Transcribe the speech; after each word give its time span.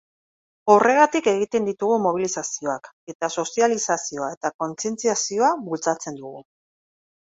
Horregatik 0.75 1.29
egiten 1.31 1.67
ditugu 1.69 1.99
mobilizazioak, 2.07 2.91
eta 3.15 3.31
sozializazioa 3.39 4.35
eta 4.39 4.55
kontzientziazioa 4.67 5.57
bultzatzen 5.71 6.23
dugu. 6.27 6.49